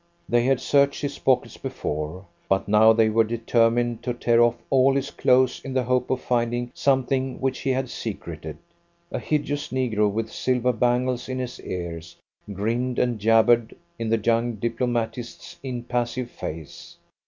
They 0.27 0.45
had 0.45 0.59
searched 0.59 1.03
his 1.03 1.19
pockets 1.19 1.57
before, 1.57 2.25
but 2.49 2.67
now 2.67 2.91
they 2.91 3.07
were 3.07 3.23
determined 3.23 4.01
to 4.01 4.15
tear 4.15 4.41
off 4.41 4.57
all 4.71 4.95
his 4.95 5.11
clothes 5.11 5.61
in 5.63 5.75
the 5.75 5.83
hope 5.83 6.09
of 6.09 6.21
finding 6.21 6.71
something 6.73 7.39
which 7.39 7.59
he 7.59 7.69
had 7.69 7.87
secreted. 7.87 8.57
A 9.11 9.19
hideous 9.19 9.67
negro 9.67 10.11
with 10.11 10.31
silver 10.31 10.73
bangles 10.73 11.29
in 11.29 11.37
his 11.37 11.59
ears, 11.59 12.15
grinned 12.51 12.97
and 12.97 13.19
jabbered 13.19 13.75
in 13.99 14.09
the 14.09 14.17
young 14.17 14.55
diplomatist's 14.55 15.57
impassive 15.61 16.31
face. 16.31 16.97